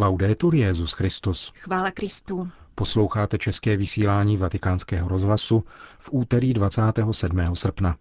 Laudetur 0.00 0.54
Jezus 0.54 0.92
Christus. 0.92 1.52
Chvála 1.58 1.90
Kristu. 1.90 2.48
Posloucháte 2.74 3.38
české 3.38 3.76
vysílání 3.76 4.36
Vatikánského 4.36 5.08
rozhlasu 5.08 5.64
v 5.98 6.08
úterý 6.12 6.54
27. 6.54 7.54
srpna. 7.54 7.96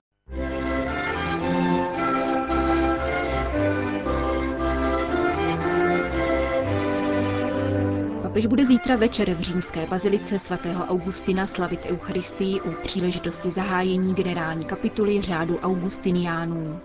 Papež 8.21 8.45
bude 8.45 8.65
zítra 8.65 8.95
večer 8.95 9.33
v 9.33 9.39
římské 9.39 9.87
bazilice 9.87 10.39
svatého 10.39 10.85
Augustina 10.85 11.47
slavit 11.47 11.85
Eucharistii 11.85 12.61
u 12.61 12.71
příležitosti 12.81 13.51
zahájení 13.51 14.13
generální 14.15 14.65
kapituly 14.65 15.21
řádu 15.21 15.57
Augustiniánů. 15.59 16.79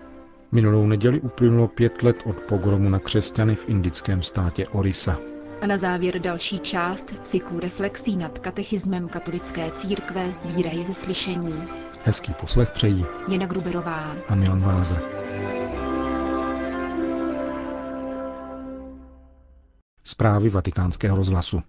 Minulou 0.53 0.87
neděli 0.87 1.21
uplynulo 1.21 1.67
pět 1.67 2.03
let 2.03 2.15
od 2.25 2.35
pogromu 2.39 2.89
na 2.89 2.99
křesťany 2.99 3.55
v 3.55 3.69
indickém 3.69 4.23
státě 4.23 4.67
Orisa. 4.67 5.17
A 5.61 5.67
na 5.67 5.77
závěr 5.77 6.19
další 6.19 6.59
část 6.59 7.27
cyklu 7.27 7.59
reflexí 7.59 8.17
nad 8.17 8.39
katechismem 8.39 9.09
katolické 9.09 9.71
církve 9.71 10.33
Víra 10.45 10.71
je 10.71 10.85
ze 10.85 10.93
slyšení. 10.93 11.63
Hezký 12.03 12.33
poslech 12.33 12.69
přejí 12.69 13.05
Jana 13.27 13.45
Gruberová 13.45 14.15
a 14.27 14.35
Milan 14.35 14.59
Glázer. 14.59 15.01
Zprávy 20.03 20.49
vatikánského 20.49 21.17
rozhlasu. 21.17 21.61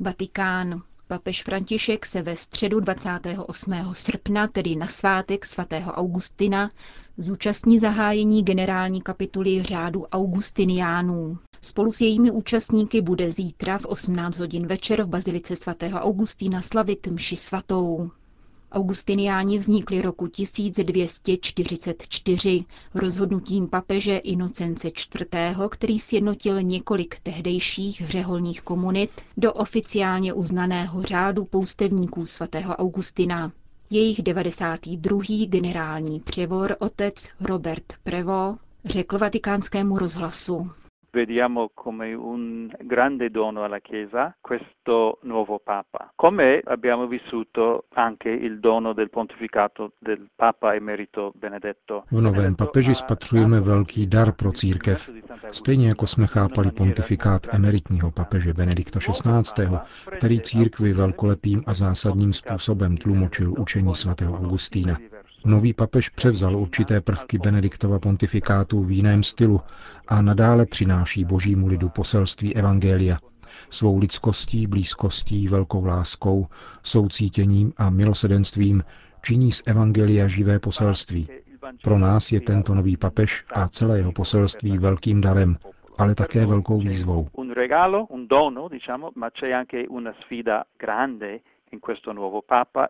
Vatikán. 0.00 0.82
Papež 1.08 1.42
František 1.42 2.06
se 2.06 2.22
ve 2.22 2.36
středu 2.36 2.80
28. 2.80 3.72
srpna, 3.92 4.48
tedy 4.48 4.76
na 4.76 4.86
svátek 4.86 5.44
svatého 5.44 5.92
Augustina, 5.92 6.70
zúčastní 7.18 7.78
zahájení 7.78 8.42
generální 8.42 9.00
kapituly 9.02 9.62
řádu 9.62 10.04
Augustiniánů. 10.06 11.38
Spolu 11.62 11.92
s 11.92 12.00
jejími 12.00 12.30
účastníky 12.30 13.00
bude 13.00 13.32
zítra 13.32 13.78
v 13.78 13.84
18 13.84 14.38
hodin 14.38 14.66
večer 14.66 15.02
v 15.02 15.08
Bazilice 15.08 15.56
svatého 15.56 16.00
Augustína 16.00 16.62
slavit 16.62 17.06
mši 17.06 17.36
svatou. 17.36 18.10
Augustiniáni 18.72 19.58
vznikli 19.58 20.02
roku 20.02 20.26
1244 20.26 22.64
rozhodnutím 22.94 23.68
papeže 23.68 24.16
Inocence 24.16 24.88
IV., 24.88 25.26
který 25.70 25.98
sjednotil 25.98 26.62
několik 26.62 27.18
tehdejších 27.22 28.00
hřeholních 28.00 28.62
komunit 28.62 29.10
do 29.36 29.52
oficiálně 29.52 30.32
uznaného 30.32 31.02
řádu 31.02 31.44
poustevníků 31.44 32.26
svatého 32.26 32.76
Augustina. 32.76 33.52
Jejich 33.90 34.22
92. 34.22 35.20
generální 35.46 36.20
převor 36.20 36.76
otec 36.78 37.28
Robert 37.40 37.84
Prevo 38.02 38.56
řekl 38.84 39.18
vatikánskému 39.18 39.98
rozhlasu 39.98 40.70
vediamo 41.12 41.70
come 41.74 42.14
un 42.14 42.70
grande 42.78 43.30
dono 43.30 43.64
alla 43.64 43.78
Chiesa 43.78 44.36
questo 44.40 45.18
nuovo 45.22 45.58
Papa, 45.58 46.12
come 46.14 46.60
abbiamo 46.64 47.06
vissuto 47.06 47.84
anche 47.94 48.28
il 48.28 48.60
dono 48.60 48.92
del 48.92 49.10
pontificato 49.10 49.92
del 49.98 50.28
Papa 50.36 50.74
emerito 50.74 51.32
Benedetto. 51.34 52.04
V 52.10 52.20
novém 52.20 52.54
papeži 52.54 52.94
spatřujeme 52.94 53.60
velký 53.60 54.06
dar 54.06 54.32
pro 54.32 54.52
církev, 54.52 55.10
stejně 55.50 55.88
jako 55.88 56.06
jsme 56.06 56.26
chápali 56.26 56.70
pontifikát 56.70 57.54
emeritního 57.54 58.10
papeže 58.10 58.52
Benedikta 58.52 58.98
XVI., 58.98 59.78
který 60.10 60.40
církvi 60.40 60.92
velkolepým 60.92 61.62
a 61.66 61.74
zásadním 61.74 62.32
způsobem 62.32 62.96
tlumočil 62.96 63.54
učení 63.58 63.94
svatého 63.94 64.36
Augustína. 64.36 64.98
Nový 65.46 65.72
papež 65.72 66.08
převzal 66.08 66.56
určité 66.56 67.00
prvky 67.00 67.38
Benediktova 67.38 67.98
pontifikátu 67.98 68.82
v 68.82 68.90
jiném 68.90 69.22
stylu 69.22 69.60
a 70.08 70.22
nadále 70.22 70.66
přináší 70.66 71.24
božímu 71.24 71.66
lidu 71.66 71.88
poselství 71.88 72.56
Evangelia. 72.56 73.18
Svou 73.70 73.98
lidskostí, 73.98 74.66
blízkostí, 74.66 75.48
velkou 75.48 75.84
láskou, 75.84 76.46
soucítěním 76.82 77.72
a 77.76 77.90
milosedenstvím 77.90 78.82
činí 79.22 79.52
z 79.52 79.62
Evangelia 79.66 80.28
živé 80.28 80.58
poselství. 80.58 81.28
Pro 81.82 81.98
nás 81.98 82.32
je 82.32 82.40
tento 82.40 82.74
nový 82.74 82.96
papež 82.96 83.44
a 83.54 83.68
celé 83.68 83.98
jeho 83.98 84.12
poselství 84.12 84.78
velkým 84.78 85.20
darem, 85.20 85.56
ale 85.98 86.14
také 86.14 86.46
velkou 86.46 86.80
výzvou. 86.80 87.28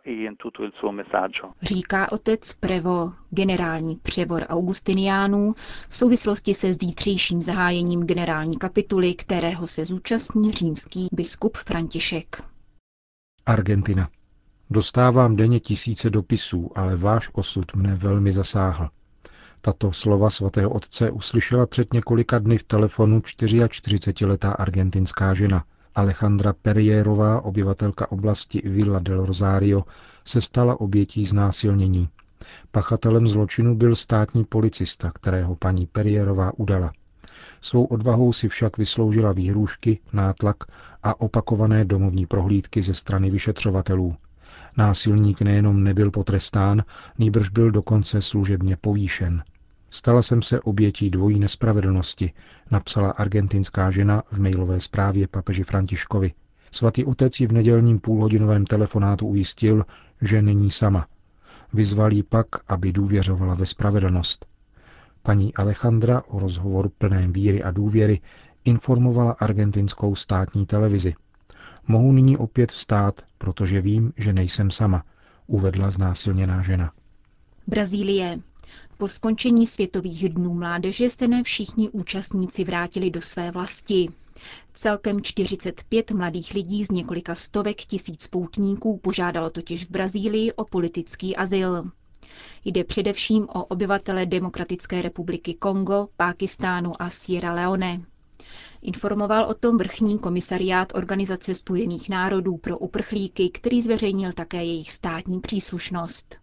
E 0.04 0.24
in 0.24 0.36
tutto 0.36 0.62
il 0.62 0.72
suo 0.80 0.92
messaggio. 0.92 1.52
Říká 1.62 2.12
otec 2.12 2.54
Prevo, 2.54 3.12
generální 3.30 3.96
převor 3.96 4.42
Augustiniánů, 4.48 5.54
v 5.88 5.96
souvislosti 5.96 6.54
se 6.54 6.72
zítřejším 6.72 7.42
zahájením 7.42 8.06
generální 8.06 8.56
kapituly, 8.56 9.14
kterého 9.14 9.66
se 9.66 9.84
zúčastní 9.84 10.52
římský 10.52 11.08
biskup 11.12 11.56
František. 11.56 12.42
Argentina. 13.46 14.08
Dostávám 14.70 15.36
denně 15.36 15.60
tisíce 15.60 16.10
dopisů, 16.10 16.70
ale 16.74 16.96
váš 16.96 17.30
osud 17.32 17.74
mne 17.74 17.94
velmi 17.94 18.32
zasáhl. 18.32 18.88
Tato 19.60 19.92
slova 19.92 20.30
svatého 20.30 20.70
otce 20.70 21.10
uslyšela 21.10 21.66
před 21.66 21.94
několika 21.94 22.38
dny 22.38 22.58
v 22.58 22.64
telefonu 22.64 23.18
44-letá 23.18 24.52
argentinská 24.52 25.34
žena– 25.34 25.64
Alejandra 25.96 26.52
Perierová, 26.52 27.40
obyvatelka 27.40 28.10
oblasti 28.12 28.62
Villa 28.64 28.98
del 28.98 29.26
Rosario, 29.26 29.82
se 30.24 30.40
stala 30.40 30.80
obětí 30.80 31.24
znásilnění. 31.24 32.08
Pachatelem 32.70 33.28
zločinu 33.28 33.74
byl 33.74 33.94
státní 33.94 34.44
policista, 34.44 35.10
kterého 35.10 35.56
paní 35.56 35.86
Perierová 35.86 36.52
udala. 36.56 36.92
Svou 37.60 37.84
odvahou 37.84 38.32
si 38.32 38.48
však 38.48 38.78
vysloužila 38.78 39.32
výhrůžky, 39.32 39.98
nátlak 40.12 40.56
a 41.02 41.20
opakované 41.20 41.84
domovní 41.84 42.26
prohlídky 42.26 42.82
ze 42.82 42.94
strany 42.94 43.30
vyšetřovatelů. 43.30 44.16
Násilník 44.76 45.42
nejenom 45.42 45.84
nebyl 45.84 46.10
potrestán, 46.10 46.82
nýbrž 47.18 47.48
byl 47.48 47.70
dokonce 47.70 48.22
služebně 48.22 48.76
povýšen– 48.76 49.42
Stala 49.90 50.22
jsem 50.22 50.42
se 50.42 50.60
obětí 50.60 51.10
dvojí 51.10 51.38
nespravedlnosti, 51.38 52.32
napsala 52.70 53.10
argentinská 53.10 53.90
žena 53.90 54.22
v 54.30 54.40
mailové 54.40 54.80
zprávě 54.80 55.28
papeži 55.28 55.62
Františkovi. 55.62 56.32
Svatý 56.70 57.04
otec 57.04 57.40
ji 57.40 57.46
v 57.46 57.52
nedělním 57.52 57.98
půlhodinovém 57.98 58.64
telefonátu 58.66 59.26
ujistil, 59.26 59.84
že 60.22 60.42
není 60.42 60.70
sama. 60.70 61.06
Vyzval 61.72 62.12
ji 62.12 62.22
pak, 62.22 62.46
aby 62.68 62.92
důvěřovala 62.92 63.54
ve 63.54 63.66
spravedlnost. 63.66 64.46
Paní 65.22 65.54
Alejandra 65.54 66.22
o 66.28 66.38
rozhovoru 66.38 66.88
plném 66.98 67.32
víry 67.32 67.62
a 67.62 67.70
důvěry 67.70 68.20
informovala 68.64 69.32
argentinskou 69.32 70.14
státní 70.14 70.66
televizi. 70.66 71.14
Mohu 71.88 72.12
nyní 72.12 72.36
opět 72.36 72.72
vstát, 72.72 73.22
protože 73.38 73.80
vím, 73.80 74.12
že 74.16 74.32
nejsem 74.32 74.70
sama, 74.70 75.04
uvedla 75.46 75.90
znásilněná 75.90 76.62
žena. 76.62 76.92
Brazílie. 77.66 78.38
Po 78.98 79.08
skončení 79.08 79.66
Světových 79.66 80.28
dnů 80.28 80.54
mládeže 80.54 81.10
se 81.10 81.28
ne 81.28 81.42
všichni 81.42 81.88
účastníci 81.90 82.64
vrátili 82.64 83.10
do 83.10 83.20
své 83.20 83.50
vlasti. 83.50 84.08
Celkem 84.74 85.22
45 85.22 86.10
mladých 86.10 86.54
lidí 86.54 86.84
z 86.84 86.90
několika 86.90 87.34
stovek 87.34 87.76
tisíc 87.76 88.26
poutníků 88.26 88.98
požádalo 88.98 89.50
totiž 89.50 89.84
v 89.86 89.90
Brazílii 89.90 90.52
o 90.52 90.64
politický 90.64 91.36
azyl. 91.36 91.82
Jde 92.64 92.84
především 92.84 93.42
o 93.48 93.64
obyvatele 93.64 94.26
Demokratické 94.26 95.02
republiky 95.02 95.54
Kongo, 95.54 96.08
Pákistánu 96.16 97.02
a 97.02 97.10
Sierra 97.10 97.52
Leone. 97.52 98.00
Informoval 98.82 99.44
o 99.44 99.54
tom 99.54 99.78
vrchní 99.78 100.18
komisariát 100.18 100.92
Organizace 100.94 101.54
spojených 101.54 102.08
národů 102.08 102.56
pro 102.56 102.78
uprchlíky, 102.78 103.50
který 103.50 103.82
zveřejnil 103.82 104.32
také 104.32 104.64
jejich 104.64 104.92
státní 104.92 105.40
příslušnost. 105.40 106.36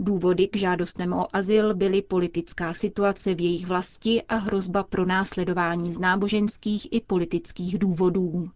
Důvody 0.00 0.48
k 0.48 0.56
žádostem 0.56 1.12
o 1.12 1.36
azyl 1.36 1.74
byly 1.74 2.02
politická 2.02 2.74
situace 2.74 3.34
v 3.34 3.40
jejich 3.40 3.66
vlasti 3.66 4.22
a 4.22 4.36
hrozba 4.36 4.82
pro 4.82 5.06
následování 5.06 5.92
z 5.92 5.98
náboženských 5.98 6.88
i 6.92 7.00
politických 7.00 7.78
důvodů. 7.78 8.50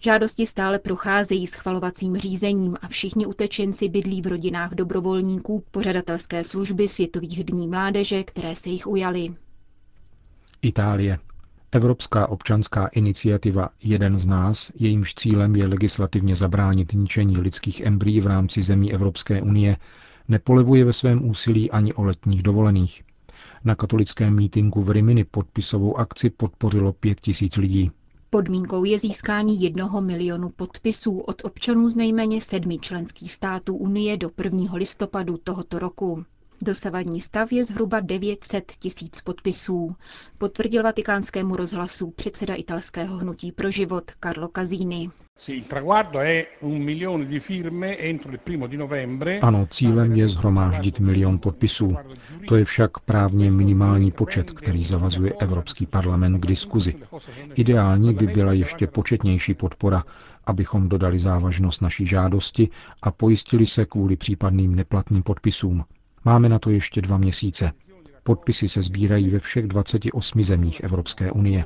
Žádosti 0.00 0.46
stále 0.46 0.78
procházejí 0.78 1.46
schvalovacím 1.46 2.16
řízením 2.16 2.76
a 2.82 2.88
všichni 2.88 3.26
utečenci 3.26 3.88
bydlí 3.88 4.22
v 4.22 4.26
rodinách 4.26 4.74
dobrovolníků 4.74 5.64
pořadatelské 5.70 6.44
služby 6.44 6.88
Světových 6.88 7.44
dní 7.44 7.68
mládeže, 7.68 8.24
které 8.24 8.56
se 8.56 8.68
jich 8.68 8.86
ujali. 8.86 9.34
Itálie. 10.62 11.18
Evropská 11.72 12.26
občanská 12.28 12.86
iniciativa 12.86 13.68
Jeden 13.82 14.18
z 14.18 14.26
nás, 14.26 14.70
jejímž 14.74 15.14
cílem 15.14 15.56
je 15.56 15.66
legislativně 15.66 16.36
zabránit 16.36 16.92
ničení 16.92 17.36
lidských 17.36 17.80
embryí 17.80 18.20
v 18.20 18.26
rámci 18.26 18.62
zemí 18.62 18.92
Evropské 18.92 19.42
unie, 19.42 19.76
nepolevuje 20.28 20.84
ve 20.84 20.92
svém 20.92 21.30
úsilí 21.30 21.70
ani 21.70 21.94
o 21.94 22.02
letních 22.02 22.42
dovolených. 22.42 23.02
Na 23.64 23.74
katolickém 23.74 24.36
mítinku 24.36 24.82
v 24.82 24.90
Rimini 24.90 25.24
podpisovou 25.24 25.96
akci 25.98 26.30
podpořilo 26.30 26.92
pět 26.92 27.20
tisíc 27.20 27.56
lidí. 27.56 27.90
Podmínkou 28.30 28.84
je 28.84 28.98
získání 28.98 29.62
jednoho 29.62 30.00
milionu 30.00 30.48
podpisů 30.48 31.18
od 31.18 31.44
občanů 31.44 31.90
z 31.90 31.96
nejméně 31.96 32.40
sedmi 32.40 32.78
členských 32.78 33.32
států 33.32 33.76
Unie 33.76 34.16
do 34.16 34.30
1. 34.44 34.74
listopadu 34.74 35.36
tohoto 35.36 35.78
roku. 35.78 36.24
Dosavadní 36.62 37.20
stav 37.20 37.52
je 37.52 37.64
zhruba 37.64 38.00
900 38.00 38.72
tisíc 38.78 39.20
podpisů, 39.20 39.96
potvrdil 40.38 40.82
vatikánskému 40.82 41.56
rozhlasu 41.56 42.10
předseda 42.10 42.54
italského 42.54 43.16
hnutí 43.16 43.52
pro 43.52 43.70
život 43.70 44.10
Carlo 44.22 44.48
Casini. 44.56 45.10
Ano, 49.42 49.66
cílem 49.70 50.12
je 50.12 50.28
zhromáždit 50.28 51.00
milion 51.00 51.38
podpisů. 51.38 51.96
To 52.48 52.56
je 52.56 52.64
však 52.64 52.98
právně 52.98 53.50
minimální 53.50 54.10
počet, 54.10 54.50
který 54.50 54.84
zavazuje 54.84 55.32
Evropský 55.32 55.86
parlament 55.86 56.38
k 56.40 56.46
diskuzi. 56.46 56.94
Ideální 57.54 58.14
by 58.14 58.26
byla 58.26 58.52
ještě 58.52 58.86
početnější 58.86 59.54
podpora, 59.54 60.04
abychom 60.44 60.88
dodali 60.88 61.18
závažnost 61.18 61.82
naší 61.82 62.06
žádosti 62.06 62.68
a 63.02 63.10
pojistili 63.10 63.66
se 63.66 63.84
kvůli 63.86 64.16
případným 64.16 64.74
neplatným 64.74 65.22
podpisům. 65.22 65.84
Máme 66.24 66.48
na 66.48 66.58
to 66.58 66.70
ještě 66.70 67.02
dva 67.02 67.18
měsíce. 67.18 67.72
Podpisy 68.26 68.68
se 68.68 68.82
sbírají 68.82 69.28
ve 69.30 69.38
všech 69.38 69.66
28 69.66 70.44
zemích 70.44 70.80
Evropské 70.80 71.30
unie. 71.32 71.64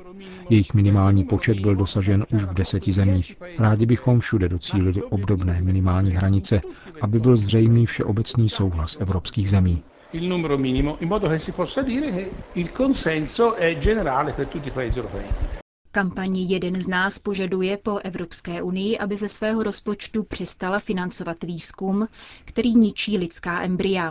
Jejich 0.51 0.75
minimální 0.75 1.25
počet 1.25 1.61
byl 1.61 1.75
dosažen 1.77 2.27
už 2.35 2.45
v 2.45 2.55
deseti 2.55 2.93
zemích. 2.93 3.37
Rádi 3.59 3.87
bychom 3.87 4.21
všude 4.21 4.49
docílili 4.49 5.03
obdobné 5.03 5.61
minimální 5.63 6.11
hranice, 6.13 6.61
aby 7.01 7.19
byl 7.19 7.37
zřejmý 7.37 7.87
všeobecný 7.87 8.49
souhlas 8.49 8.97
evropských 9.01 9.51
zemí. 9.51 9.83
Il 10.13 10.29
numero 10.29 10.59
minimo, 10.59 10.97
in 11.01 11.09
modo 11.09 11.29
che 11.29 11.39
si 11.39 11.53
possa 11.53 11.83
dire 11.83 12.11
che 12.13 12.31
il 12.55 12.69
consenso 12.77 13.55
è 13.57 13.79
generale 13.79 14.33
per 14.33 14.47
tutti 14.47 14.69
i 14.69 14.73
paesi 14.73 14.99
europei. 14.99 15.25
Kampaní 15.93 16.51
Jeden 16.51 16.81
z 16.83 16.87
nás 16.87 17.19
požaduje 17.19 17.77
po 17.77 17.99
Evropské 17.99 18.63
unii, 18.63 18.99
aby 18.99 19.17
ze 19.17 19.29
svého 19.29 19.63
rozpočtu 19.63 20.23
přestala 20.25 20.79
financovat 20.79 21.45
výzkum, 21.45 22.09
který 22.45 22.75
ničí 22.75 23.19
lidská 23.19 23.63
embrya. 23.63 24.11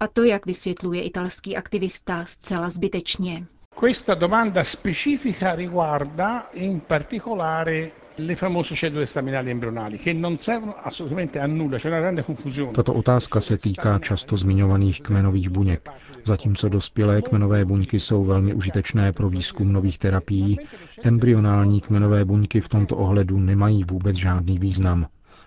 A 0.00 0.06
to, 0.08 0.24
jak 0.24 0.46
vysvětluje 0.46 1.02
italský 1.02 1.56
aktivista, 1.56 2.24
zcela 2.24 2.68
zbytečně. 2.70 3.46
Questa 3.80 4.14
domanda 4.14 4.64
specifica 4.64 5.54
riguarda 5.54 6.40
in 6.52 6.80
particolare 6.80 7.90
le 8.26 8.34
famose 8.34 8.74
cellule 8.76 9.06
staminali 9.06 9.50
embrionali, 9.50 9.98
che 9.98 10.12
non 10.12 10.38
servono 10.38 10.74
assolutamente 10.82 11.38
a 11.40 11.46
nulla, 11.46 11.78
c'è 11.78 11.88
una 11.88 12.00
grande 12.00 12.22
confusione. 12.24 12.72
Tato 12.72 12.92
otázka 12.94 13.40
se 13.40 13.56
týká 13.56 13.98
často 13.98 14.36
zmiňovaných 14.36 15.00
kmenových 15.02 15.48
buněk. 15.50 15.88
Zatímco 16.24 16.68
dospělé 16.68 17.22
kmenové 17.22 17.64
buňky 17.64 18.00
jsou 18.00 18.24
velmi 18.24 18.54
užitečné 18.54 19.12
pro 19.12 19.28
výzkum 19.28 19.72
nových 19.72 19.98
terapií, 19.98 20.58
embryonální 21.02 21.80
kmenové 21.80 22.24
buňky 22.24 22.60
v 22.60 22.68
tomto 22.68 22.96
ohledu 22.96 23.38
nemají 23.40 23.84
vůbec 23.84 24.16
žádný 24.16 24.58
význam. 24.58 25.06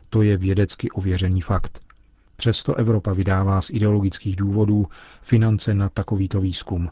To 0.10 0.22
je 0.22 0.38
vědecky 0.38 0.90
ověřený 0.92 1.42
fakt. 1.42 1.80
Přesto 2.44 2.76
Evropa 2.76 3.14
vydává 3.14 3.62
z 3.62 3.70
ideologických 3.70 4.36
důvodů 4.36 4.88
finance 5.22 5.74
na 5.74 5.90
takovýto 5.90 6.42
výzkum. 6.42 6.90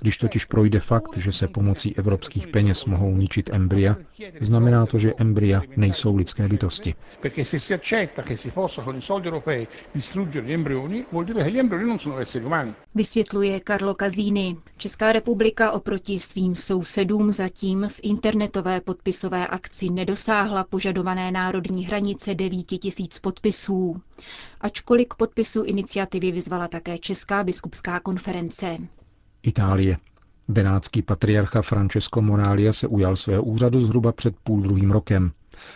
Když 0.00 0.16
totiž 0.18 0.44
projde 0.44 0.80
fakt, 0.80 1.16
že 1.16 1.32
se 1.32 1.48
pomocí 1.48 1.96
evropských 1.96 2.46
peněz 2.46 2.84
mohou 2.84 3.16
ničit 3.16 3.50
embrya, 3.52 3.96
znamená 4.40 4.86
to, 4.86 4.98
že 4.98 5.12
embrya 5.18 5.62
nejsou 5.76 6.16
lidské 6.16 6.48
bytosti. 6.48 6.94
Vysvětluje 12.94 13.60
Karlo 13.60 13.94
Kazíny. 13.94 14.56
Česká 14.76 15.12
republika 15.12 15.70
oproti 15.72 16.18
svým 16.18 16.54
sousedům 16.56 17.30
zatím 17.30 17.88
v 17.88 18.00
internetové 18.02 18.80
podpisové 18.80 19.46
akci 19.46 19.90
nedosáhla 19.90 20.64
požadované 20.64 21.30
národní 21.32 21.86
hranice 21.86 22.34
9 22.34 22.64
tisíc 22.64 23.18
podpisů. 23.18 24.00
Ačkoliv 24.60 25.06
k 25.08 25.14
podpisu 25.14 25.62
iniciativy 25.62 26.32
vyzvala 26.32 26.68
také 26.68 26.98
Česká 26.98 27.44
biskupská 27.44 28.00
konference. 28.00 28.76
Itálie. 29.42 29.96
Benátský 30.48 31.02
patriarcha 31.02 31.62
Francesco 31.62 32.22
Moralia 32.22 32.72
se 32.72 32.86
ujal 32.86 33.16
svého 33.16 33.42
úřadu 33.42 33.82
zhruba 33.82 34.12
před 34.12 34.36
půl 34.36 34.60
druhým 34.62 34.90
rokem. 34.90 35.32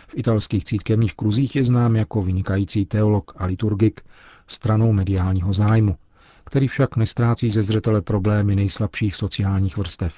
V 0.07 0.17
italských 0.17 0.63
církevních 0.63 1.15
kruzích 1.15 1.55
je 1.55 1.63
znám 1.63 1.95
jako 1.95 2.21
vynikající 2.21 2.85
teolog 2.85 3.31
a 3.35 3.45
liturgik 3.45 4.01
stranou 4.47 4.91
mediálního 4.93 5.53
zájmu, 5.53 5.95
který 6.43 6.67
však 6.67 6.95
nestrácí 6.95 7.49
ze 7.49 7.63
zřetele 7.63 8.01
problémy 8.01 8.55
nejslabších 8.55 9.15
sociálních 9.15 9.77
vrstev. 9.77 10.13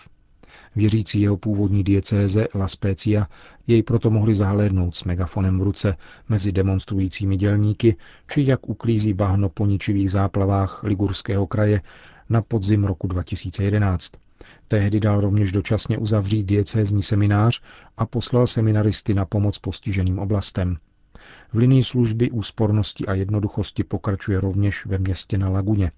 Věřící 0.75 1.21
jeho 1.21 1.37
původní 1.37 1.83
diecéze 1.83 2.47
La 2.55 2.67
Spezia 2.67 3.27
jej 3.67 3.83
proto 3.83 4.09
mohli 4.11 4.35
zahlédnout 4.35 4.95
s 4.95 5.03
megafonem 5.03 5.59
v 5.59 5.63
ruce 5.63 5.97
mezi 6.29 6.51
demonstrujícími 6.51 7.37
dělníky, 7.37 7.95
či 8.31 8.45
jak 8.47 8.69
uklízí 8.69 9.13
bahno 9.13 9.49
po 9.49 9.65
ničivých 9.65 10.11
záplavách 10.11 10.83
Ligurského 10.83 11.47
kraje 11.47 11.81
na 12.29 12.41
podzim 12.41 12.83
roku 12.83 13.07
2011. 13.07 14.11
Tehdy 14.67 14.99
dal 14.99 15.21
rovněž 15.21 15.51
dočasně 15.51 15.97
uzavřít 15.97 16.43
diecézní 16.43 17.03
seminář 17.03 17.61
a 17.97 18.05
poslal 18.05 18.47
seminaristy 18.47 19.13
na 19.13 19.25
pomoc 19.25 19.57
postiženým 19.57 20.19
oblastem. 20.19 20.77
V 21.53 21.57
linii 21.57 21.83
služby 21.83 22.31
úspornosti 22.31 23.05
a 23.05 23.13
jednoduchosti 23.13 23.83
pokračuje 23.83 24.41
rovněž 24.41 24.85
ve 24.85 24.97
městě 24.97 25.37
na 25.37 25.49
Laguně. 25.49 25.91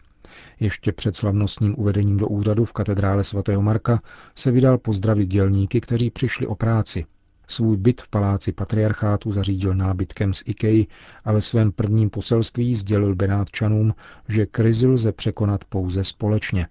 Ještě 0.59 0.91
před 0.91 1.15
slavnostním 1.15 1.75
uvedením 1.77 2.17
do 2.17 2.27
úřadu 2.27 2.65
v 2.65 2.73
katedrále 2.73 3.23
svatého 3.23 3.61
Marka 3.61 4.01
se 4.35 4.51
vydal 4.51 4.77
pozdravit 4.77 5.29
dělníky, 5.29 5.81
kteří 5.81 6.09
přišli 6.09 6.47
o 6.47 6.55
práci. 6.55 7.05
Svůj 7.51 7.77
byt 7.77 8.01
v 8.01 8.07
paláci 8.07 8.51
patriarchátu 8.51 9.31
zařídil 9.31 9.75
nábytkem 9.75 10.33
z 10.33 10.43
Ikei 10.45 10.87
a 11.25 11.31
ve 11.31 11.41
svém 11.41 11.71
prvním 11.71 12.09
poselství 12.09 12.75
sdělil 12.75 13.15
Benátčanům, 13.15 13.93
že 14.27 14.45
krizi 14.45 14.87
lze 14.87 15.11
překonat 15.11 15.65
pouze 15.65 16.03
společně. 16.03 16.67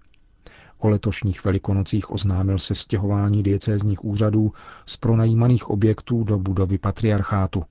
O 0.79 0.89
letošních 0.89 1.45
velikonocích 1.45 2.11
oznámil 2.11 2.59
se 2.59 2.75
stěhování 2.75 3.43
diecézních 3.43 4.05
úřadů 4.05 4.53
z 4.87 4.97
pronajímaných 4.97 5.71
objektů 5.71 6.25
do 6.25 6.39
budovy 6.39 6.79
patriarchátu. 6.79 7.65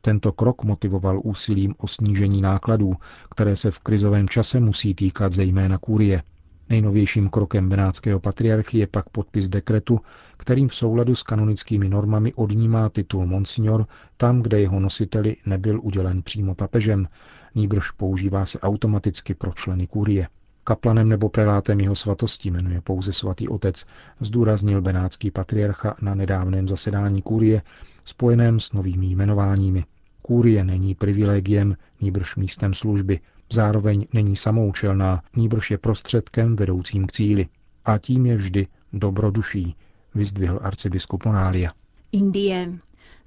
Tento 0.00 0.32
krok 0.32 0.64
motivoval 0.64 1.20
úsilím 1.24 1.74
o 1.78 1.88
snížení 1.88 2.42
nákladů, 2.42 2.92
které 3.30 3.56
se 3.56 3.70
v 3.70 3.78
krizovém 3.78 4.28
čase 4.28 4.60
musí 4.60 4.94
týkat 4.94 5.32
zejména 5.32 5.78
kurie. 5.78 6.22
Nejnovějším 6.70 7.28
krokem 7.28 7.68
benátského 7.68 8.20
patriarchy 8.20 8.78
je 8.78 8.86
pak 8.86 9.08
podpis 9.08 9.48
dekretu, 9.48 10.00
kterým 10.36 10.68
v 10.68 10.74
souladu 10.74 11.14
s 11.14 11.22
kanonickými 11.22 11.88
normami 11.88 12.34
odnímá 12.34 12.88
titul 12.88 13.26
Monsignor 13.26 13.86
tam, 14.16 14.42
kde 14.42 14.60
jeho 14.60 14.80
nositeli 14.80 15.36
nebyl 15.46 15.80
udělen 15.82 16.22
přímo 16.22 16.54
papežem, 16.54 17.08
nýbrž 17.54 17.90
používá 17.90 18.46
se 18.46 18.60
automaticky 18.60 19.34
pro 19.34 19.52
členy 19.52 19.86
kurie. 19.86 20.28
Kaplanem 20.64 21.08
nebo 21.08 21.28
prelátem 21.28 21.80
jeho 21.80 21.94
svatosti 21.94 22.50
jmenuje 22.50 22.80
pouze 22.80 23.12
svatý 23.12 23.48
otec, 23.48 23.86
zdůraznil 24.20 24.82
benátský 24.82 25.30
patriarcha 25.30 25.96
na 26.02 26.14
nedávném 26.14 26.68
zasedání 26.68 27.22
kurie, 27.22 27.62
spojeném 28.04 28.60
s 28.60 28.72
novými 28.72 29.06
jmenováními. 29.06 29.84
Kůrie 30.22 30.64
není 30.64 30.94
privilegiem, 30.94 31.76
nýbrž 32.00 32.36
místem 32.36 32.74
služby, 32.74 33.20
zároveň 33.52 34.06
není 34.12 34.36
samoučelná, 34.36 35.22
nýbrž 35.36 35.70
je 35.70 35.78
prostředkem 35.78 36.56
vedoucím 36.56 37.06
k 37.06 37.12
cíli. 37.12 37.46
A 37.84 37.98
tím 37.98 38.26
je 38.26 38.36
vždy 38.36 38.66
dobroduší, 38.92 39.76
vyzdvihl 40.14 40.60
arcibiskup 40.62 41.24
Monália. 41.24 41.72
Indie. 42.12 42.78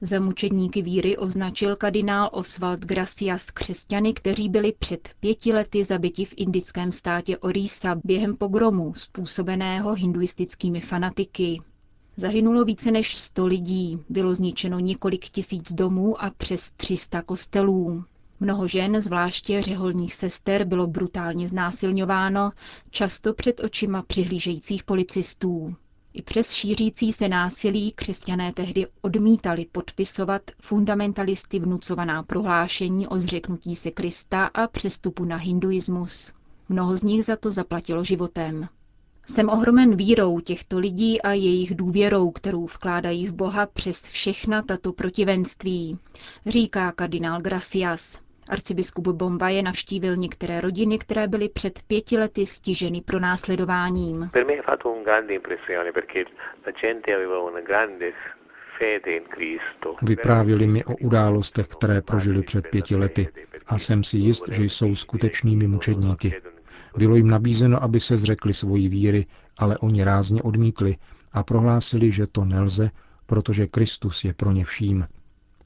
Za 0.01 0.19
mučedníky 0.19 0.81
víry 0.81 1.17
označil 1.17 1.75
kardinál 1.75 2.29
Oswald 2.31 2.79
Gracias 2.79 3.51
křesťany, 3.51 4.13
kteří 4.13 4.49
byli 4.49 4.73
před 4.79 5.09
pěti 5.19 5.53
lety 5.53 5.83
zabiti 5.83 6.25
v 6.25 6.33
indickém 6.37 6.91
státě 6.91 7.37
Orisa 7.37 7.95
během 8.03 8.37
pogromu 8.37 8.93
způsobeného 8.93 9.93
hinduistickými 9.93 10.81
fanatiky. 10.81 11.61
Zahynulo 12.17 12.65
více 12.65 12.91
než 12.91 13.15
100 13.17 13.47
lidí, 13.47 13.99
bylo 14.09 14.35
zničeno 14.35 14.79
několik 14.79 15.25
tisíc 15.29 15.73
domů 15.73 16.23
a 16.23 16.31
přes 16.37 16.71
300 16.71 17.21
kostelů. 17.21 18.03
Mnoho 18.43 18.67
žen, 18.67 19.01
zvláště 19.01 19.61
řeholních 19.61 20.13
sester, 20.13 20.63
bylo 20.65 20.87
brutálně 20.87 21.47
znásilňováno, 21.49 22.51
často 22.91 23.33
před 23.33 23.59
očima 23.63 24.01
přihlížejících 24.01 24.83
policistů. 24.83 25.75
I 26.13 26.21
přes 26.21 26.51
šířící 26.53 27.13
se 27.13 27.29
násilí 27.29 27.91
křesťané 27.91 28.53
tehdy 28.53 28.85
odmítali 29.01 29.65
podpisovat 29.71 30.41
fundamentalisty 30.61 31.59
vnucovaná 31.59 32.23
prohlášení 32.23 33.07
o 33.07 33.19
zřeknutí 33.19 33.75
se 33.75 33.91
Krista 33.91 34.45
a 34.45 34.67
přestupu 34.67 35.25
na 35.25 35.35
hinduismus. 35.37 36.31
Mnoho 36.69 36.97
z 36.97 37.03
nich 37.03 37.25
za 37.25 37.35
to 37.35 37.51
zaplatilo 37.51 38.03
životem. 38.03 38.67
Jsem 39.27 39.49
ohromen 39.49 39.95
vírou 39.95 40.39
těchto 40.39 40.79
lidí 40.79 41.21
a 41.21 41.31
jejich 41.31 41.75
důvěrou, 41.75 42.31
kterou 42.31 42.65
vkládají 42.65 43.27
v 43.27 43.33
Boha 43.33 43.65
přes 43.65 44.03
všechna 44.05 44.61
tato 44.61 44.93
protivenství, 44.93 45.97
říká 46.45 46.91
kardinál 46.91 47.41
Gracias. 47.41 48.22
Arcibiskup 48.49 49.07
Bombaje 49.07 49.63
navštívil 49.63 50.15
některé 50.15 50.61
rodiny, 50.61 50.97
které 50.97 51.27
byly 51.27 51.49
před 51.49 51.79
pěti 51.87 52.17
lety 52.17 52.45
stiženy 52.45 53.01
pro 53.01 53.19
následováním. 53.19 54.29
Vyprávěli 60.01 60.67
mi 60.67 60.85
o 60.85 60.95
událostech, 60.95 61.67
které 61.67 62.01
prožili 62.01 62.43
před 62.43 62.67
pěti 62.67 62.95
lety 62.95 63.27
a 63.67 63.79
jsem 63.79 64.03
si 64.03 64.17
jist, 64.17 64.49
že 64.49 64.63
jsou 64.63 64.95
skutečnými 64.95 65.67
mučedníky. 65.67 66.41
Bylo 66.97 67.15
jim 67.15 67.27
nabízeno, 67.27 67.83
aby 67.83 67.99
se 67.99 68.17
zřekli 68.17 68.53
svojí 68.53 68.89
víry, 68.89 69.25
ale 69.57 69.77
oni 69.77 70.03
rázně 70.03 70.41
odmítli 70.41 70.95
a 71.33 71.43
prohlásili, 71.43 72.11
že 72.11 72.27
to 72.27 72.45
nelze, 72.45 72.89
protože 73.25 73.67
Kristus 73.67 74.23
je 74.23 74.33
pro 74.33 74.51
ně 74.51 74.65
vším. 74.65 75.07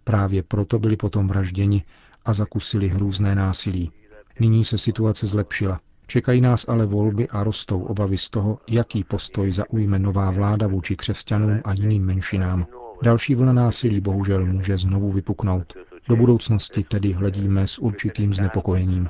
Právě 0.03 0.43
proto 0.43 0.79
byli 0.79 0.97
potom 0.97 1.27
vražděni 1.27 1.83
a 2.27 2.33
zakusili 2.33 2.87
hrůzné 2.87 3.35
násilí. 3.35 3.91
Nyní 4.39 4.63
se 4.63 4.77
situace 4.77 5.27
zlepšila. 5.27 5.79
Čekají 6.07 6.41
nás 6.41 6.65
ale 6.69 6.85
volby 6.85 7.27
a 7.27 7.43
rostou 7.43 7.83
obavy 7.83 8.17
z 8.17 8.29
toho, 8.29 8.59
jaký 8.67 9.03
postoj 9.03 9.51
zaujme 9.51 9.99
nová 9.99 10.31
vláda 10.31 10.67
vůči 10.67 10.95
křesťanům 10.95 11.61
a 11.65 11.73
jiným 11.73 12.05
menšinám. 12.05 12.67
Další 13.03 13.35
vlna 13.35 13.53
násilí 13.53 14.01
bohužel 14.01 14.45
může 14.45 14.77
znovu 14.77 15.11
vypuknout. 15.11 15.73
Do 16.07 16.15
budoucnosti 16.15 16.83
tedy 16.83 17.11
hledíme 17.11 17.67
s 17.67 17.79
určitým 17.79 18.33
znepokojením. 18.33 19.09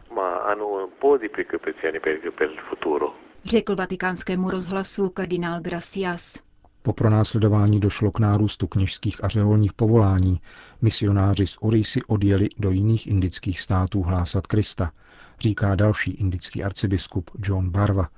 Řekl 3.44 3.76
vatikánskému 3.76 4.50
rozhlasu 4.50 5.10
kardinál 5.10 5.62
Gracias. 5.62 6.47
Po 6.88 6.94
pronásledování 6.94 7.80
došlo 7.80 8.12
k 8.12 8.20
nárůstu 8.20 8.68
kněžských 8.68 9.24
a 9.24 9.28
řeholních 9.28 9.74
povolání. 9.74 10.42
Misionáři 10.82 11.48
z 11.48 11.58
Orisy 11.60 12.04
odjeli 12.04 12.50
do 12.58 12.72
jiných 12.72 13.08
indických 13.08 13.62
států 13.62 14.02
hlásat 14.02 14.48
Krista, 14.48 14.92
říká 15.40 15.76
další 15.76 16.12
indický 16.12 16.64
arcibiskup 16.64 17.32
John 17.44 17.70
Barva. 17.70 18.10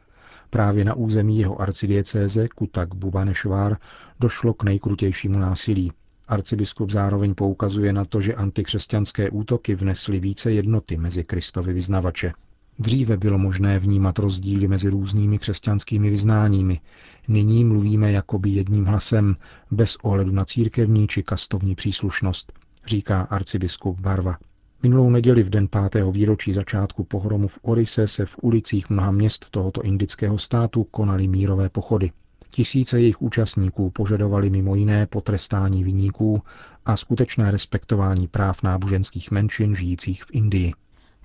Právě 0.50 0.86
na 0.86 0.94
území 0.94 1.40
jeho 1.40 1.62
arcidiecéze 1.62 2.48
Kutak 2.48 2.96
Bubanešvár 2.96 3.78
došlo 4.20 4.54
k 4.54 4.64
nejkrutějšímu 4.64 5.40
násilí. 5.40 5.92
Arcibiskup 6.28 6.90
zároveň 6.92 7.36
poukazuje 7.36 7.94
na 7.94 8.06
to, 8.06 8.22
že 8.22 8.36
antikřesťanské 8.36 9.30
útoky 9.30 9.76
vnesly 9.76 10.20
více 10.20 10.52
jednoty 10.52 10.98
mezi 10.98 11.24
Kristovy 11.24 11.74
vyznavače. 11.74 12.34
Dříve 12.80 13.18
bylo 13.18 13.38
možné 13.38 13.80
vnímat 13.80 14.20
rozdíly 14.20 14.68
mezi 14.68 14.90
různými 14.90 15.40
křesťanskými 15.40 16.10
vyznáními. 16.10 16.80
Nyní 17.28 17.66
mluvíme 17.66 18.12
jakoby 18.12 18.50
jedním 18.50 18.86
hlasem, 18.86 19.36
bez 19.72 19.96
ohledu 19.96 20.32
na 20.32 20.46
církevní 20.46 21.08
či 21.08 21.24
kastovní 21.24 21.76
příslušnost, 21.76 22.54
říká 22.86 23.22
arcibiskup 23.22 24.00
Barva. 24.00 24.38
Minulou 24.84 25.10
neděli 25.10 25.44
v 25.44 25.50
den 25.50 25.68
pátého 25.68 26.12
výročí 26.12 26.54
začátku 26.54 27.04
pohromu 27.04 27.48
v 27.48 27.60
Orise 27.62 28.08
se 28.08 28.26
v 28.26 28.36
ulicích 28.42 28.90
mnoha 28.90 29.12
měst 29.12 29.50
tohoto 29.52 29.82
indického 29.82 30.38
státu 30.38 30.84
konaly 30.84 31.28
mírové 31.28 31.70
pochody. 31.70 32.12
Tisíce 32.50 33.02
jejich 33.02 33.22
účastníků 33.22 33.90
požadovali 33.90 34.50
mimo 34.50 34.76
jiné 34.76 35.08
potrestání 35.08 35.84
viníků 35.84 36.42
a 36.86 36.98
skutečné 36.98 37.52
respektování 37.52 38.28
práv 38.28 38.64
náboženských 38.64 39.32
menšin 39.32 39.76
žijících 39.76 40.24
v 40.24 40.28
Indii. 40.32 40.74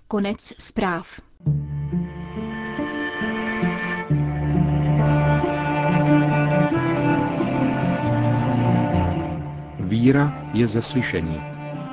Konec 0.08 0.52
zpráv. 0.58 1.20
Víra 9.78 10.50
je 10.54 10.66
ze 10.66 10.82
slyšení. 10.82 11.40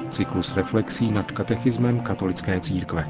Cyklus 0.10 0.56
reflexí 0.56 1.12
nad 1.12 1.32
katechismem 1.32 2.00
katolické 2.00 2.60
církve. 2.60 3.06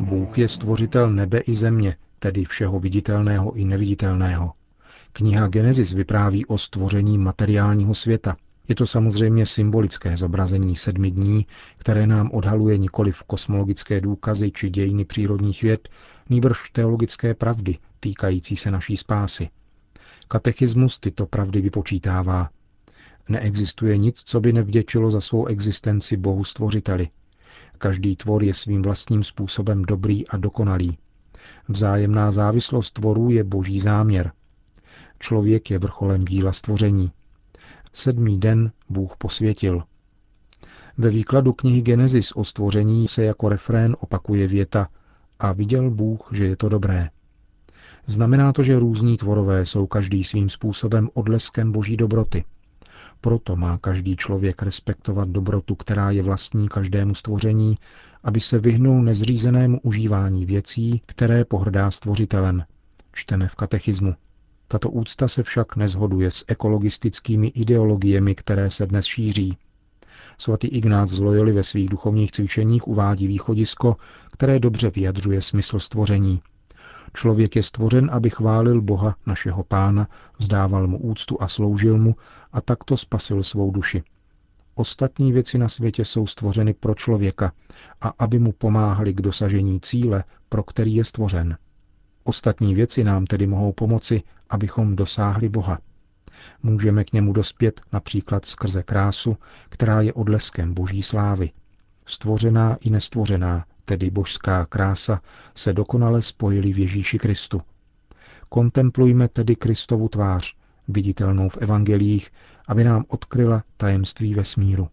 Bůh 0.00 0.38
je 0.38 0.48
stvořitel 0.48 1.10
nebe 1.10 1.38
i 1.38 1.54
země, 1.54 1.96
tedy 2.20 2.44
všeho 2.44 2.80
viditelného 2.80 3.52
i 3.52 3.64
neviditelného. 3.64 4.52
Kniha 5.12 5.48
Genesis 5.48 5.92
vypráví 5.92 6.46
o 6.46 6.58
stvoření 6.58 7.18
materiálního 7.18 7.94
světa. 7.94 8.36
Je 8.68 8.74
to 8.74 8.86
samozřejmě 8.86 9.46
symbolické 9.46 10.16
zobrazení 10.16 10.76
sedmi 10.76 11.10
dní, 11.10 11.46
které 11.76 12.06
nám 12.06 12.30
odhaluje 12.32 12.78
nikoli 12.78 13.12
v 13.12 13.22
kosmologické 13.22 14.00
důkazy 14.00 14.50
či 14.50 14.70
dějiny 14.70 15.04
přírodních 15.04 15.62
věd, 15.62 15.88
nýbrž 16.28 16.70
teologické 16.70 17.34
pravdy 17.34 17.78
týkající 18.00 18.56
se 18.56 18.70
naší 18.70 18.96
spásy. 18.96 19.48
Katechismus 20.28 20.98
tyto 20.98 21.26
pravdy 21.26 21.60
vypočítává. 21.60 22.50
Neexistuje 23.28 23.98
nic, 23.98 24.22
co 24.24 24.40
by 24.40 24.52
nevděčilo 24.52 25.10
za 25.10 25.20
svou 25.20 25.46
existenci 25.46 26.16
Bohu 26.16 26.44
stvořiteli. 26.44 27.08
Každý 27.78 28.16
tvor 28.16 28.42
je 28.44 28.54
svým 28.54 28.82
vlastním 28.82 29.24
způsobem 29.24 29.82
dobrý 29.82 30.28
a 30.28 30.36
dokonalý. 30.36 30.98
Vzájemná 31.68 32.30
závislost 32.30 32.90
tvorů 32.90 33.30
je 33.30 33.44
boží 33.44 33.80
záměr. 33.80 34.32
Člověk 35.18 35.70
je 35.70 35.78
vrcholem 35.78 36.24
díla 36.24 36.52
stvoření. 36.52 37.12
Sedmý 37.92 38.38
den 38.38 38.72
Bůh 38.88 39.16
posvětil. 39.16 39.82
Ve 40.98 41.10
výkladu 41.10 41.52
knihy 41.52 41.82
Genesis 41.82 42.32
o 42.32 42.44
stvoření 42.44 43.08
se 43.08 43.24
jako 43.24 43.48
refrén 43.48 43.96
opakuje 44.00 44.46
věta 44.46 44.88
a 45.38 45.52
viděl 45.52 45.90
Bůh, 45.90 46.28
že 46.32 46.46
je 46.46 46.56
to 46.56 46.68
dobré. 46.68 47.08
Znamená 48.06 48.52
to, 48.52 48.62
že 48.62 48.78
různí 48.78 49.16
tvorové 49.16 49.66
jsou 49.66 49.86
každý 49.86 50.24
svým 50.24 50.48
způsobem 50.48 51.08
odleskem 51.14 51.72
boží 51.72 51.96
dobroty. 51.96 52.44
Proto 53.20 53.56
má 53.56 53.78
každý 53.78 54.16
člověk 54.16 54.62
respektovat 54.62 55.28
dobrotu, 55.28 55.74
která 55.74 56.10
je 56.10 56.22
vlastní 56.22 56.68
každému 56.68 57.14
stvoření, 57.14 57.78
aby 58.24 58.40
se 58.40 58.58
vyhnul 58.58 59.02
nezřízenému 59.02 59.80
užívání 59.82 60.46
věcí, 60.46 61.02
které 61.06 61.44
pohrdá 61.44 61.90
stvořitelem. 61.90 62.64
Čteme 63.12 63.48
v 63.48 63.54
katechismu. 63.54 64.14
Tato 64.68 64.90
úcta 64.90 65.28
se 65.28 65.42
však 65.42 65.76
nezhoduje 65.76 66.30
s 66.30 66.44
ekologistickými 66.48 67.46
ideologiemi, 67.46 68.34
které 68.34 68.70
se 68.70 68.86
dnes 68.86 69.04
šíří. 69.06 69.56
Svatý 70.38 70.68
Ignác 70.68 71.10
z 71.10 71.20
Loyoli 71.20 71.52
ve 71.52 71.62
svých 71.62 71.88
duchovních 71.88 72.32
cvičeních 72.32 72.88
uvádí 72.88 73.26
východisko, 73.26 73.96
které 74.32 74.58
dobře 74.58 74.90
vyjadřuje 74.90 75.42
smysl 75.42 75.78
stvoření. 75.78 76.40
Člověk 77.14 77.56
je 77.56 77.62
stvořen, 77.62 78.10
aby 78.12 78.30
chválil 78.30 78.80
Boha, 78.80 79.16
našeho 79.26 79.64
pána, 79.64 80.08
vzdával 80.38 80.86
mu 80.86 80.98
úctu 80.98 81.42
a 81.42 81.48
sloužil 81.48 81.98
mu 81.98 82.16
a 82.52 82.60
takto 82.60 82.96
spasil 82.96 83.42
svou 83.42 83.70
duši. 83.70 84.02
Ostatní 84.74 85.32
věci 85.32 85.58
na 85.58 85.68
světě 85.68 86.04
jsou 86.04 86.26
stvořeny 86.26 86.74
pro 86.74 86.94
člověka 86.94 87.52
a 88.00 88.12
aby 88.18 88.38
mu 88.38 88.52
pomáhali 88.52 89.14
k 89.14 89.20
dosažení 89.20 89.80
cíle, 89.80 90.24
pro 90.48 90.62
který 90.62 90.94
je 90.94 91.04
stvořen. 91.04 91.58
Ostatní 92.24 92.74
věci 92.74 93.04
nám 93.04 93.26
tedy 93.26 93.46
mohou 93.46 93.72
pomoci, 93.72 94.22
abychom 94.50 94.96
dosáhli 94.96 95.48
Boha. 95.48 95.78
Můžeme 96.62 97.04
k 97.04 97.12
němu 97.12 97.32
dospět 97.32 97.80
například 97.92 98.44
skrze 98.44 98.82
krásu, 98.82 99.36
která 99.68 100.00
je 100.00 100.12
odleskem 100.12 100.74
boží 100.74 101.02
slávy. 101.02 101.50
Stvořená 102.06 102.76
i 102.80 102.90
nestvořená, 102.90 103.64
tedy 103.90 104.10
božská 104.10 104.66
krása, 104.66 105.20
se 105.54 105.72
dokonale 105.72 106.22
spojily 106.22 106.72
v 106.72 106.78
Ježíši 106.78 107.18
Kristu. 107.18 107.62
Kontemplujme 108.48 109.28
tedy 109.28 109.56
Kristovu 109.56 110.08
tvář, 110.08 110.54
viditelnou 110.88 111.48
v 111.48 111.56
evangelích, 111.56 112.30
aby 112.68 112.84
nám 112.84 113.04
odkryla 113.08 113.62
tajemství 113.76 114.34
vesmíru. 114.34 114.88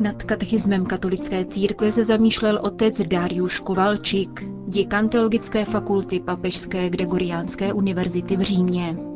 Nad 0.00 0.22
katechismem 0.22 0.86
katolické 0.86 1.44
církve 1.44 1.92
se 1.92 2.04
zamýšlel 2.04 2.58
otec 2.62 3.00
Dariuš 3.00 3.58
Kovalčík, 3.60 4.44
děkan 4.68 5.08
teologické 5.08 5.64
fakulty 5.64 6.20
Papežské 6.20 6.90
Gregoriánské 6.90 7.72
univerzity 7.72 8.36
v 8.36 8.40
Římě. 8.40 9.15